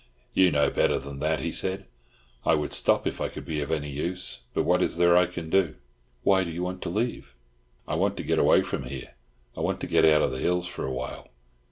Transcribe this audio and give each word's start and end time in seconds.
"You 0.33 0.49
know 0.49 0.71
better 0.71 0.97
than 0.97 1.19
that," 1.19 1.41
he 1.41 1.51
said. 1.51 1.85
"I 2.43 2.55
would 2.55 2.73
stop 2.73 3.05
if 3.05 3.21
I 3.21 3.29
could 3.29 3.45
be 3.45 3.61
of 3.61 3.69
any 3.69 3.91
use, 3.91 4.39
but 4.55 4.63
what 4.63 4.81
is 4.81 4.97
there 4.97 5.15
I 5.15 5.27
can 5.27 5.51
do?" 5.51 5.75
"Why 6.23 6.43
do 6.43 6.49
you 6.49 6.63
want 6.63 6.81
to 6.81 6.89
leave?" 6.89 7.35
"I 7.87 7.93
want 7.93 8.17
to 8.17 8.23
get 8.23 8.39
away 8.39 8.63
from 8.63 8.85
here—I 8.85 9.59
want 9.61 9.79
to 9.81 9.85
get 9.85 10.03
out 10.03 10.23
of 10.23 10.31
the 10.31 10.39
hills 10.39 10.65
for 10.65 10.87
awhile." 10.87 11.29